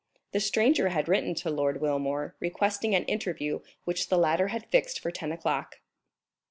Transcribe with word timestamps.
The 0.31 0.39
stranger 0.39 0.89
had 0.89 1.07
written 1.07 1.35
to 1.35 1.51
Lord 1.51 1.79
Wilmore, 1.79 2.35
requesting 2.39 2.95
an 2.95 3.03
interview, 3.05 3.59
which 3.83 4.09
the 4.09 4.17
latter 4.17 4.47
had 4.47 4.65
fixed 4.65 4.99
for 4.99 5.11
ten 5.11 5.31
o'clock. 5.31 5.77